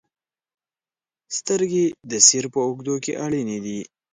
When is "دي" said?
3.65-3.79